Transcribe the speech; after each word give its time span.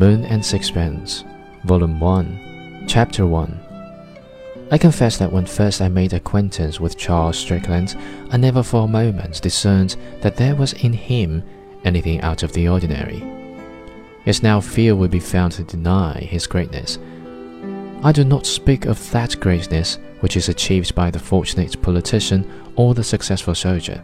Moon 0.00 0.24
and 0.24 0.42
Sixpence, 0.42 1.24
Volume 1.64 2.00
1, 2.00 2.86
Chapter 2.88 3.26
1. 3.26 3.60
I 4.70 4.78
confess 4.78 5.18
that 5.18 5.30
when 5.30 5.44
first 5.44 5.82
I 5.82 5.88
made 5.88 6.14
acquaintance 6.14 6.80
with 6.80 6.96
Charles 6.96 7.36
Strickland, 7.36 7.94
I 8.30 8.38
never 8.38 8.62
for 8.62 8.84
a 8.84 8.88
moment 8.88 9.42
discerned 9.42 9.96
that 10.22 10.36
there 10.36 10.56
was 10.56 10.72
in 10.72 10.94
him 10.94 11.42
anything 11.84 12.22
out 12.22 12.42
of 12.42 12.54
the 12.54 12.66
ordinary. 12.66 13.22
Yet 14.24 14.42
now 14.42 14.58
fear 14.62 14.96
will 14.96 15.08
be 15.08 15.20
found 15.20 15.52
to 15.52 15.64
deny 15.64 16.18
his 16.20 16.46
greatness. 16.46 16.98
I 18.02 18.10
do 18.10 18.24
not 18.24 18.46
speak 18.46 18.86
of 18.86 19.10
that 19.10 19.38
greatness 19.38 19.98
which 20.20 20.34
is 20.34 20.48
achieved 20.48 20.94
by 20.94 21.10
the 21.10 21.18
fortunate 21.18 21.82
politician 21.82 22.50
or 22.74 22.94
the 22.94 23.04
successful 23.04 23.54
soldier. 23.54 24.02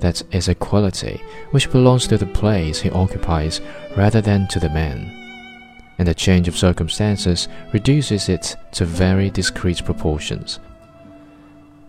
That 0.00 0.22
is 0.32 0.48
a 0.48 0.54
quality 0.54 1.22
which 1.50 1.70
belongs 1.70 2.06
to 2.08 2.16
the 2.16 2.26
place 2.26 2.80
he 2.80 2.90
occupies 2.90 3.60
rather 3.96 4.20
than 4.20 4.48
to 4.48 4.58
the 4.58 4.70
man, 4.70 5.10
and 5.98 6.08
the 6.08 6.14
change 6.14 6.48
of 6.48 6.56
circumstances 6.56 7.48
reduces 7.72 8.28
it 8.28 8.56
to 8.72 8.84
very 8.86 9.30
discreet 9.30 9.84
proportions. 9.84 10.58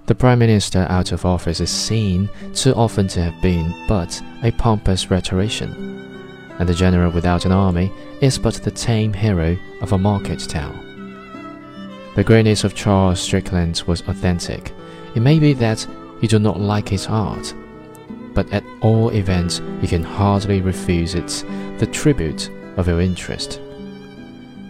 The 0.07 0.15
Prime 0.15 0.39
Minister 0.39 0.85
out 0.89 1.13
of 1.13 1.25
office 1.25 1.61
is 1.61 1.69
seen 1.69 2.29
too 2.53 2.73
often 2.73 3.07
to 3.09 3.21
have 3.21 3.41
been 3.41 3.73
but 3.87 4.21
a 4.43 4.51
pompous 4.51 5.09
rhetorician, 5.09 5.71
and 6.59 6.67
the 6.67 6.73
general 6.73 7.11
without 7.11 7.45
an 7.45 7.53
army 7.53 7.93
is 8.19 8.37
but 8.37 8.55
the 8.55 8.71
tame 8.71 9.13
hero 9.13 9.57
of 9.81 9.93
a 9.93 9.97
market 9.97 10.39
town. 10.49 10.75
The 12.15 12.25
greatness 12.25 12.65
of 12.65 12.75
Charles 12.75 13.21
Strickland 13.21 13.83
was 13.87 14.01
authentic. 14.01 14.73
It 15.15 15.21
may 15.21 15.39
be 15.39 15.53
that 15.53 15.87
you 16.19 16.27
do 16.27 16.39
not 16.39 16.59
like 16.59 16.89
his 16.89 17.07
art, 17.07 17.53
but 18.33 18.51
at 18.51 18.63
all 18.81 19.09
events 19.09 19.61
you 19.81 19.87
can 19.87 20.03
hardly 20.03 20.61
refuse 20.61 21.15
it 21.15 21.45
the 21.79 21.89
tribute 21.91 22.49
of 22.77 22.87
your 22.87 23.01
interest. 23.01 23.61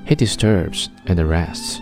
He 0.06 0.16
disturbs 0.16 0.90
and 1.06 1.20
arrests. 1.20 1.80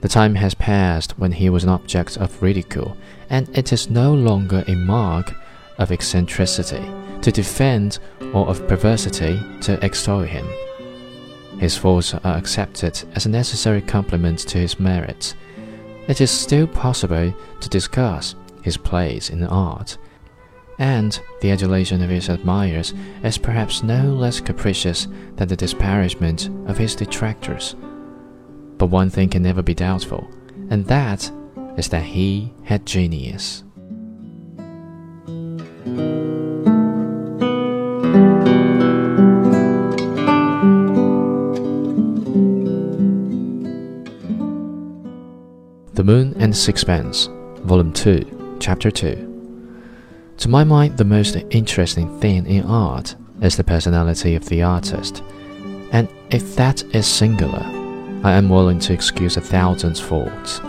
The 0.00 0.08
time 0.08 0.36
has 0.36 0.54
passed 0.54 1.18
when 1.18 1.32
he 1.32 1.50
was 1.50 1.64
an 1.64 1.70
object 1.70 2.16
of 2.18 2.40
ridicule, 2.40 2.96
and 3.30 3.48
it 3.56 3.72
is 3.72 3.90
no 3.90 4.14
longer 4.14 4.62
a 4.68 4.74
mark 4.74 5.34
of 5.78 5.90
eccentricity 5.90 6.84
to 7.22 7.32
defend 7.32 7.98
or 8.32 8.46
of 8.46 8.66
perversity 8.68 9.40
to 9.62 9.84
extol 9.84 10.20
him. 10.20 10.46
His 11.58 11.76
faults 11.76 12.14
are 12.14 12.36
accepted 12.36 13.02
as 13.16 13.26
a 13.26 13.30
necessary 13.30 13.82
complement 13.82 14.38
to 14.40 14.58
his 14.58 14.78
merits. 14.78 15.34
It 16.06 16.20
is 16.20 16.30
still 16.30 16.68
possible 16.68 17.34
to 17.60 17.68
discuss 17.68 18.36
his 18.62 18.76
place 18.76 19.30
in 19.30 19.42
art 19.44 19.98
and 20.78 21.20
the 21.40 21.50
adulation 21.50 22.02
of 22.02 22.10
his 22.10 22.28
admirers 22.28 22.94
is 23.22 23.36
perhaps 23.38 23.82
no 23.82 24.04
less 24.12 24.40
capricious 24.40 25.08
than 25.36 25.48
the 25.48 25.56
disparagement 25.56 26.48
of 26.68 26.78
his 26.78 26.94
detractors. 26.94 27.74
But 28.78 28.86
one 28.86 29.10
thing 29.10 29.28
can 29.28 29.42
never 29.42 29.62
be 29.62 29.74
doubtful, 29.74 30.30
and 30.70 30.86
that 30.86 31.30
is 31.76 31.88
that 31.88 32.04
he 32.04 32.52
had 32.62 32.86
genius. 32.86 33.64
The 45.94 46.04
Moon 46.04 46.34
and 46.38 46.56
Sixpence, 46.56 47.28
Volume 47.64 47.92
2, 47.92 48.58
Chapter 48.60 48.92
2. 48.92 49.27
To 50.38 50.48
my 50.48 50.62
mind, 50.62 50.96
the 50.96 51.04
most 51.04 51.36
interesting 51.50 52.20
thing 52.20 52.46
in 52.46 52.62
art 52.62 53.16
is 53.42 53.56
the 53.56 53.64
personality 53.64 54.36
of 54.36 54.48
the 54.48 54.62
artist. 54.62 55.20
And 55.90 56.08
if 56.30 56.54
that 56.54 56.84
is 56.94 57.08
singular, 57.08 57.64
I 58.22 58.34
am 58.34 58.48
willing 58.48 58.78
to 58.80 58.92
excuse 58.92 59.36
a 59.36 59.40
thousand 59.40 59.98
faults. 59.98 60.60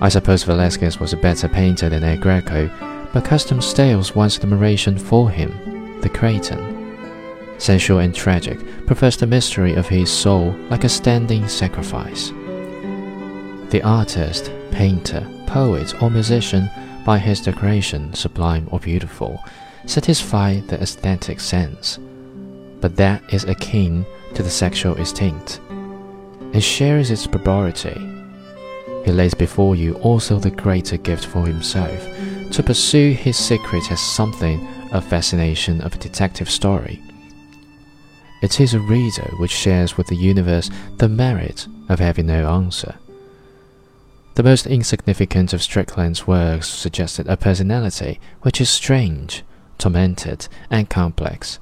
I 0.00 0.08
suppose 0.08 0.42
Velasquez 0.42 0.98
was 0.98 1.12
a 1.12 1.16
better 1.16 1.48
painter 1.48 1.88
than 1.88 2.02
El 2.02 2.16
Greco, 2.16 2.68
but 3.12 3.24
custom 3.24 3.62
stales 3.62 4.16
one's 4.16 4.40
admiration 4.40 4.98
for 4.98 5.30
him, 5.30 6.00
the 6.00 6.08
Cretan. 6.08 6.96
Sensual 7.58 8.00
and 8.00 8.12
tragic 8.12 8.58
profess 8.86 9.14
the 9.14 9.28
mystery 9.28 9.74
of 9.74 9.86
his 9.86 10.10
soul 10.10 10.50
like 10.70 10.82
a 10.82 10.88
standing 10.88 11.46
sacrifice. 11.46 12.30
The 13.70 13.82
artist, 13.84 14.50
painter, 14.72 15.24
poet, 15.46 16.02
or 16.02 16.10
musician 16.10 16.68
by 17.04 17.18
his 17.18 17.40
decoration, 17.40 18.12
sublime 18.14 18.68
or 18.70 18.78
beautiful, 18.78 19.42
satisfy 19.86 20.60
the 20.60 20.80
aesthetic 20.80 21.40
sense, 21.40 21.98
but 22.80 22.96
that 22.96 23.22
is 23.32 23.44
akin 23.44 24.04
to 24.34 24.42
the 24.42 24.50
sexual 24.50 24.96
instinct, 24.96 25.60
and 26.52 26.62
shares 26.62 27.10
its 27.10 27.26
barbarity. 27.26 27.98
He 29.04 29.12
lays 29.12 29.34
before 29.34 29.76
you 29.76 29.94
also 29.94 30.38
the 30.38 30.50
greater 30.50 30.96
gift 30.96 31.26
for 31.26 31.46
himself, 31.46 32.06
to 32.52 32.62
pursue 32.62 33.12
his 33.12 33.36
secret 33.36 33.86
has 33.86 34.00
something 34.00 34.66
of 34.92 35.04
fascination 35.04 35.80
of 35.82 35.94
a 35.94 35.98
detective 35.98 36.50
story. 36.50 37.00
It 38.42 38.60
is 38.60 38.74
a 38.74 38.80
reader 38.80 39.30
which 39.38 39.50
shares 39.50 39.96
with 39.96 40.06
the 40.06 40.16
universe 40.16 40.70
the 40.96 41.08
merit 41.08 41.66
of 41.88 41.98
having 41.98 42.26
no 42.26 42.48
answer. 42.48 42.94
The 44.38 44.44
most 44.44 44.68
insignificant 44.68 45.52
of 45.52 45.64
Strickland's 45.64 46.28
works 46.28 46.68
suggested 46.68 47.26
a 47.26 47.36
personality 47.36 48.20
which 48.42 48.60
is 48.60 48.70
strange, 48.70 49.42
tormented, 49.78 50.46
and 50.70 50.88
complex. 50.88 51.58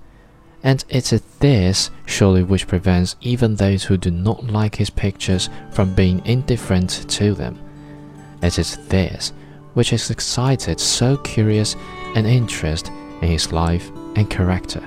And 0.63 0.85
it 0.91 1.11
is 1.11 1.23
this, 1.39 1.91
surely, 2.05 2.43
which 2.43 2.67
prevents 2.67 3.17
even 3.23 3.57
those 3.57 3.85
who 3.85 3.97
do 3.97 4.11
not 4.11 4.49
like 4.49 4.75
his 4.75 4.91
pictures 4.91 5.49
from 5.71 5.95
being 5.95 6.21
indifferent 6.27 7.09
to 7.13 7.33
them. 7.33 7.59
It 8.43 8.59
is 8.59 8.77
this 8.89 9.33
which 9.73 9.89
has 9.89 10.11
excited 10.11 10.79
so 10.79 11.17
curious 11.17 11.77
an 12.15 12.27
interest 12.27 12.89
in 13.23 13.29
his 13.29 13.53
life 13.53 13.91
and 14.17 14.29
character. 14.29 14.87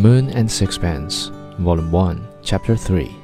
Moon 0.00 0.30
and 0.30 0.50
Sixpence, 0.50 1.30
Volume 1.58 1.92
1, 1.92 2.26
Chapter 2.42 2.74
3. 2.74 3.14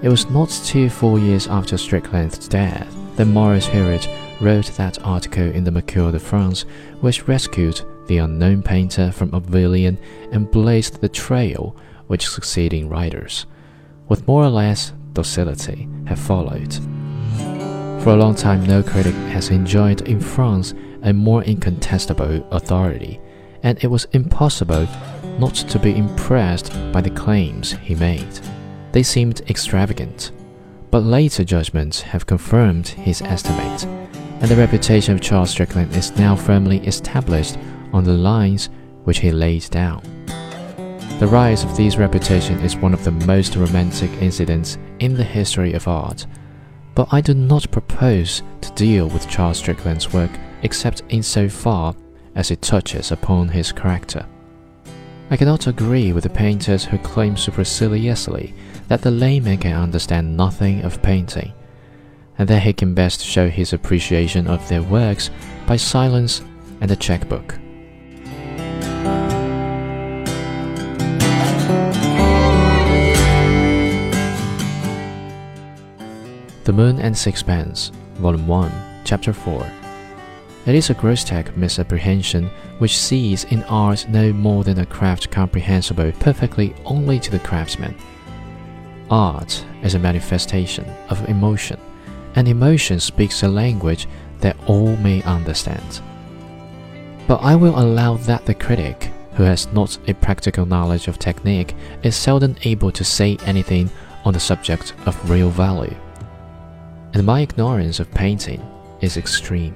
It 0.00 0.08
was 0.08 0.30
not 0.30 0.48
till 0.64 0.88
four 0.88 1.18
years 1.18 1.46
after 1.46 1.76
Strickland's 1.76 2.48
death 2.48 2.96
that 3.16 3.26
Maurice 3.26 3.66
Huret 3.66 4.08
wrote 4.40 4.68
that 4.78 5.04
article 5.04 5.44
in 5.50 5.62
the 5.62 5.70
Mercure 5.70 6.10
de 6.10 6.18
France 6.18 6.62
which 7.02 7.28
rescued 7.28 7.82
the 8.06 8.16
unknown 8.16 8.62
painter 8.62 9.12
from 9.12 9.34
oblivion 9.34 9.98
and 10.32 10.50
blazed 10.50 11.02
the 11.02 11.08
trail 11.10 11.76
which 12.06 12.30
succeeding 12.30 12.88
writers, 12.88 13.44
with 14.08 14.26
more 14.26 14.42
or 14.42 14.48
less 14.48 14.94
docility, 15.12 15.86
have 16.06 16.18
followed. 16.18 16.72
For 18.02 18.14
a 18.14 18.16
long 18.16 18.34
time, 18.34 18.64
no 18.64 18.82
critic 18.82 19.14
has 19.34 19.50
enjoyed 19.50 20.00
in 20.08 20.18
France 20.18 20.72
a 21.02 21.12
more 21.12 21.42
incontestable 21.44 22.48
authority, 22.52 23.20
and 23.62 23.76
it 23.84 23.88
was 23.88 24.06
impossible 24.12 24.88
not 25.38 25.54
to 25.54 25.78
be 25.78 25.96
impressed 25.96 26.72
by 26.92 27.00
the 27.00 27.10
claims 27.10 27.72
he 27.72 27.94
made. 27.94 28.40
They 28.92 29.02
seemed 29.02 29.42
extravagant, 29.50 30.32
but 30.90 31.00
later 31.00 31.44
judgments 31.44 32.00
have 32.00 32.26
confirmed 32.26 32.88
his 32.88 33.20
estimate, 33.22 33.84
and 33.84 34.48
the 34.48 34.56
reputation 34.56 35.14
of 35.14 35.20
Charles 35.20 35.50
Strickland 35.50 35.94
is 35.96 36.16
now 36.16 36.36
firmly 36.36 36.78
established 36.86 37.56
on 37.92 38.04
the 38.04 38.12
lines 38.12 38.70
which 39.04 39.18
he 39.18 39.30
laid 39.30 39.68
down. 39.70 40.02
The 41.18 41.28
rise 41.28 41.64
of 41.64 41.76
this 41.76 41.96
reputation 41.96 42.60
is 42.60 42.76
one 42.76 42.94
of 42.94 43.04
the 43.04 43.12
most 43.12 43.56
romantic 43.56 44.10
incidents 44.20 44.78
in 44.98 45.14
the 45.14 45.24
history 45.24 45.72
of 45.72 45.88
art, 45.88 46.26
but 46.94 47.08
I 47.12 47.20
do 47.20 47.34
not 47.34 47.70
propose 47.70 48.42
to 48.60 48.72
deal 48.72 49.08
with 49.08 49.28
Charles 49.28 49.58
Strickland's 49.58 50.12
work 50.12 50.30
except 50.62 51.02
in 51.08 51.22
so 51.22 51.48
far 51.48 51.94
as 52.34 52.50
it 52.50 52.62
touches 52.62 53.12
upon 53.12 53.48
his 53.48 53.72
character. 53.72 54.26
I 55.30 55.36
cannot 55.36 55.66
agree 55.66 56.12
with 56.12 56.24
the 56.24 56.30
painters 56.30 56.84
who 56.84 56.98
claim 56.98 57.36
superciliously 57.36 58.54
that 58.88 59.02
the 59.02 59.10
layman 59.10 59.58
can 59.58 59.74
understand 59.74 60.36
nothing 60.36 60.82
of 60.82 61.02
painting, 61.02 61.52
and 62.38 62.46
that 62.48 62.62
he 62.62 62.72
can 62.72 62.94
best 62.94 63.24
show 63.24 63.48
his 63.48 63.72
appreciation 63.72 64.46
of 64.46 64.68
their 64.68 64.82
works 64.82 65.30
by 65.66 65.76
silence 65.76 66.42
and 66.80 66.90
a 66.90 66.96
checkbook. 66.96 67.58
The 76.64 76.72
Moon 76.72 76.98
and 77.00 77.16
Sixpence, 77.16 77.92
Volume 78.14 78.46
1, 78.46 78.72
Chapter 79.04 79.32
4. 79.32 79.83
It 80.66 80.74
is 80.74 80.88
a 80.88 80.94
grotesque 80.94 81.54
misapprehension 81.56 82.50
which 82.78 82.96
sees 82.96 83.44
in 83.44 83.62
art 83.64 84.06
no 84.08 84.32
more 84.32 84.64
than 84.64 84.78
a 84.78 84.86
craft 84.86 85.30
comprehensible 85.30 86.10
perfectly 86.20 86.74
only 86.86 87.20
to 87.20 87.30
the 87.30 87.38
craftsman. 87.38 87.94
Art 89.10 89.62
is 89.82 89.94
a 89.94 89.98
manifestation 89.98 90.86
of 91.10 91.28
emotion, 91.28 91.78
and 92.34 92.48
emotion 92.48 92.98
speaks 92.98 93.42
a 93.42 93.48
language 93.48 94.08
that 94.40 94.56
all 94.66 94.96
may 94.96 95.22
understand. 95.24 96.00
But 97.28 97.42
I 97.42 97.54
will 97.56 97.78
allow 97.78 98.16
that 98.18 98.46
the 98.46 98.54
critic, 98.54 99.10
who 99.34 99.42
has 99.42 99.70
not 99.72 99.98
a 100.08 100.14
practical 100.14 100.64
knowledge 100.64 101.08
of 101.08 101.18
technique, 101.18 101.74
is 102.02 102.16
seldom 102.16 102.56
able 102.64 102.90
to 102.92 103.04
say 103.04 103.36
anything 103.44 103.90
on 104.24 104.32
the 104.32 104.40
subject 104.40 104.94
of 105.04 105.30
real 105.30 105.50
value. 105.50 105.94
And 107.12 107.26
my 107.26 107.40
ignorance 107.40 108.00
of 108.00 108.10
painting 108.12 108.66
is 109.02 109.18
extreme. 109.18 109.74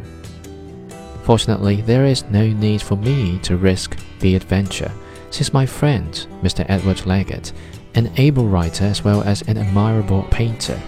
Fortunately, 1.28 1.82
there 1.82 2.06
is 2.06 2.25
no 2.30 2.46
need 2.46 2.80
for 2.80 2.96
me 2.96 3.38
to 3.40 3.58
risk 3.58 3.98
the 4.20 4.34
adventure, 4.34 4.90
since 5.28 5.52
my 5.52 5.66
friend, 5.66 6.26
Mr. 6.42 6.64
Edward 6.70 6.96
Leggatt, 7.04 7.52
an 7.94 8.10
able 8.16 8.48
writer 8.48 8.86
as 8.86 9.04
well 9.04 9.22
as 9.22 9.42
an 9.42 9.58
admirable 9.58 10.22
painter, 10.30 10.80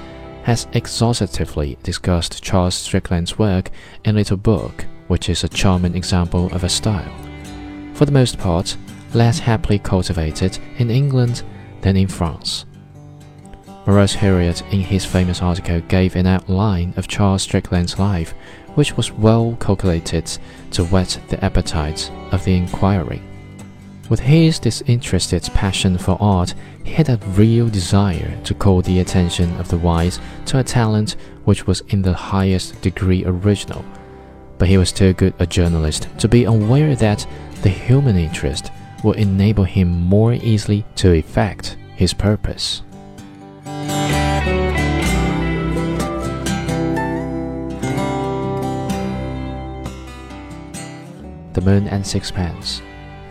has 0.44 0.66
exhaustively 0.72 1.76
discussed 1.82 2.42
Charles 2.42 2.75
Strickland's 2.75 3.38
work 3.38 3.70
in 4.06 4.14
a 4.14 4.19
little 4.19 4.38
book, 4.38 4.87
which 5.08 5.28
is 5.28 5.44
a 5.44 5.48
charming 5.48 5.94
example 5.94 6.46
of 6.54 6.64
a 6.64 6.70
style, 6.70 7.12
for 7.92 8.06
the 8.06 8.12
most 8.12 8.38
part, 8.38 8.78
less 9.12 9.40
happily 9.40 9.78
cultivated 9.78 10.58
in 10.78 10.90
England 10.90 11.42
than 11.82 11.98
in 11.98 12.08
France. 12.08 12.64
Maurice 13.86 14.16
Huret, 14.16 14.62
in 14.72 14.80
his 14.80 15.04
famous 15.04 15.40
article, 15.40 15.80
gave 15.80 16.14
an 16.14 16.26
outline 16.26 16.92
of 16.96 17.08
Charles 17.08 17.42
Strickland's 17.42 17.98
life, 17.98 18.34
which 18.74 18.96
was 18.96 19.10
well 19.10 19.56
calculated 19.58 20.26
to 20.72 20.84
whet 20.84 21.18
the 21.28 21.42
appetite 21.42 22.10
of 22.30 22.44
the 22.44 22.54
inquiry. 22.54 23.22
With 24.10 24.20
his 24.20 24.58
disinterested 24.58 25.48
passion 25.54 25.96
for 25.96 26.18
art, 26.20 26.54
he 26.84 26.92
had 26.92 27.08
a 27.08 27.20
real 27.28 27.68
desire 27.68 28.38
to 28.44 28.54
call 28.54 28.82
the 28.82 29.00
attention 29.00 29.56
of 29.58 29.68
the 29.68 29.78
wise 29.78 30.20
to 30.46 30.58
a 30.58 30.64
talent 30.64 31.16
which 31.44 31.66
was 31.66 31.80
in 31.88 32.02
the 32.02 32.12
highest 32.12 32.80
degree 32.82 33.24
original. 33.24 33.84
But 34.58 34.68
he 34.68 34.76
was 34.76 34.92
too 34.92 35.14
good 35.14 35.32
a 35.38 35.46
journalist 35.46 36.08
to 36.18 36.28
be 36.28 36.44
aware 36.44 36.94
that 36.96 37.26
the 37.62 37.70
human 37.70 38.16
interest 38.16 38.70
would 39.02 39.16
enable 39.16 39.64
him 39.64 39.88
more 39.88 40.34
easily 40.34 40.84
to 40.96 41.12
effect 41.12 41.76
his 41.96 42.12
purpose. 42.12 42.82
The 51.52 51.61
Moon 51.62 51.88
and 51.88 52.06
Sixpence, 52.06 52.81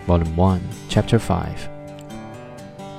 Volume 0.05 0.35
1, 0.35 0.69
Chapter 0.89 1.19
5. 1.19 1.69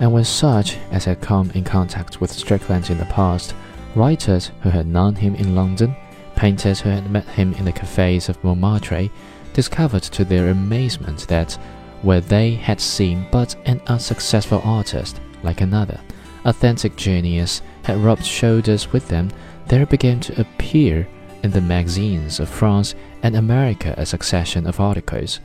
And 0.01 0.13
when 0.15 0.25
such 0.25 0.79
as 0.91 1.05
had 1.05 1.21
come 1.21 1.51
in 1.51 1.63
contact 1.63 2.23
with 2.23 2.33
Strickland 2.33 2.89
in 2.89 2.97
the 2.97 3.05
past, 3.05 3.55
writers 3.95 4.51
who 4.63 4.71
had 4.71 4.87
known 4.87 5.15
him 5.15 5.35
in 5.35 5.55
London, 5.55 5.95
painters 6.37 6.81
who 6.81 6.89
had 6.89 7.11
met 7.11 7.27
him 7.27 7.53
in 7.55 7.67
the 7.67 7.73
cafes 7.73 8.31
of 8.31 8.43
Montmartre, 8.43 9.11
discovered 9.53 10.05
to 10.05 10.25
their 10.25 10.49
amazement 10.49 11.29
that 11.29 11.53
where 12.01 12.23
they 12.23 12.53
had 12.53 12.81
seen 12.81 13.27
but 13.31 13.55
an 13.67 13.83
unsuccessful 13.89 14.63
artist 14.65 15.21
like 15.43 15.61
another, 15.61 16.01
authentic 16.47 16.97
genius 16.97 17.61
had 17.83 17.99
rubbed 17.99 18.25
shoulders 18.25 18.91
with 18.91 19.07
them, 19.09 19.31
there 19.67 19.85
began 19.85 20.19
to 20.21 20.41
appear 20.41 21.07
in 21.43 21.51
the 21.51 21.61
magazines 21.61 22.41
of 22.41 22.49
France 22.49 22.95
and 23.23 23.37
America 23.37 23.95
a 23.97 24.07
succession 24.07 24.67
of 24.67 24.81
articles. 24.81 25.41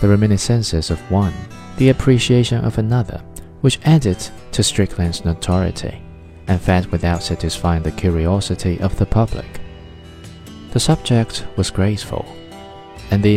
The 0.00 0.08
reminiscences 0.08 0.90
of 0.90 1.00
one, 1.10 1.34
the 1.76 1.90
appreciation 1.90 2.64
of 2.64 2.78
another, 2.78 3.22
which 3.60 3.80
added 3.84 4.18
to 4.52 4.62
Strickland's 4.62 5.24
notoriety 5.24 6.02
and 6.46 6.60
fed 6.60 6.86
without 6.86 7.22
satisfying 7.22 7.82
the 7.82 7.90
curiosity 7.92 8.78
of 8.80 8.96
the 8.96 9.06
public. 9.06 9.60
The 10.72 10.80
subject 10.80 11.46
was 11.56 11.70
graceful, 11.70 12.26
and 13.10 13.22
the 13.22 13.36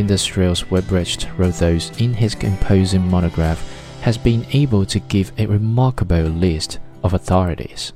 Weybridge 0.69 1.27
wrote 1.37 1.55
those 1.55 2.01
in 2.01 2.13
his 2.13 2.33
imposing 2.35 3.07
monograph 3.07 3.63
has 4.01 4.17
been 4.17 4.45
able 4.51 4.85
to 4.85 4.99
give 4.99 5.31
a 5.37 5.45
remarkable 5.45 6.23
list 6.23 6.79
of 7.03 7.13
authorities. 7.13 7.93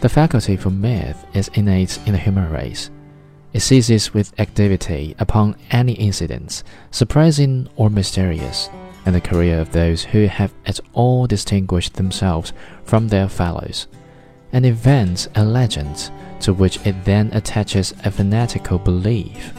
The 0.00 0.08
faculty 0.10 0.56
for 0.56 0.70
myth 0.70 1.24
is 1.32 1.48
innate 1.54 1.98
in 2.06 2.12
the 2.12 2.18
human 2.18 2.50
race. 2.50 2.90
It 3.54 3.60
seizes 3.60 4.12
with 4.12 4.38
activity 4.38 5.14
upon 5.18 5.56
any 5.70 5.94
incidents, 5.94 6.62
surprising 6.90 7.68
or 7.76 7.88
mysterious, 7.88 8.68
and 9.06 9.14
the 9.14 9.20
career 9.20 9.58
of 9.58 9.72
those 9.72 10.04
who 10.04 10.26
have 10.26 10.52
at 10.66 10.80
all 10.92 11.26
distinguished 11.26 11.94
themselves 11.94 12.52
from 12.84 13.08
their 13.08 13.28
fellows, 13.28 13.86
and 14.52 14.66
invents 14.66 15.28
a 15.34 15.44
legend 15.44 16.10
to 16.40 16.52
which 16.52 16.84
it 16.86 17.04
then 17.04 17.30
attaches 17.32 17.94
a 18.04 18.10
fanatical 18.10 18.78
belief. 18.78 19.54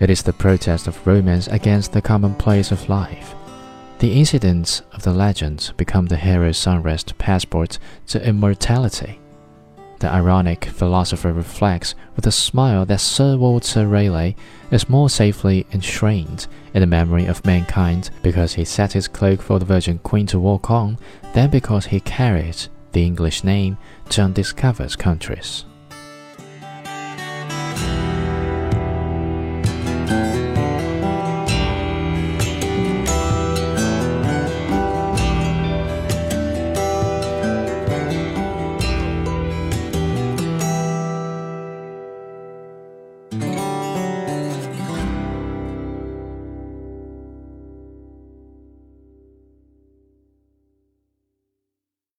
It 0.00 0.10
is 0.10 0.24
the 0.24 0.32
protest 0.32 0.88
of 0.88 1.06
romance 1.06 1.46
against 1.46 1.92
the 1.92 2.02
commonplace 2.02 2.72
of 2.72 2.88
life. 2.88 3.34
The 4.00 4.18
incidents 4.18 4.80
of 4.92 5.02
the 5.02 5.12
legend 5.12 5.74
become 5.76 6.06
the 6.06 6.16
hero's 6.16 6.56
sunrest 6.56 7.18
passport 7.18 7.78
to 8.06 8.26
immortality. 8.26 9.20
The 9.98 10.08
ironic 10.08 10.64
philosopher 10.64 11.34
reflects 11.34 11.94
with 12.16 12.26
a 12.26 12.32
smile 12.32 12.86
that 12.86 13.02
Sir 13.02 13.36
Walter 13.36 13.86
Raleigh 13.86 14.36
is 14.70 14.88
more 14.88 15.10
safely 15.10 15.66
enshrined 15.74 16.46
in 16.72 16.80
the 16.80 16.86
memory 16.86 17.26
of 17.26 17.44
mankind 17.44 18.08
because 18.22 18.54
he 18.54 18.64
set 18.64 18.94
his 18.94 19.06
cloak 19.06 19.42
for 19.42 19.58
the 19.58 19.66
Virgin 19.66 19.98
Queen 19.98 20.24
to 20.28 20.40
walk 20.40 20.70
on 20.70 20.96
than 21.34 21.50
because 21.50 21.84
he 21.84 22.00
carried 22.00 22.56
the 22.92 23.04
English 23.04 23.44
name 23.44 23.76
to 24.08 24.22
undiscovered 24.22 24.96
countries. 24.96 25.66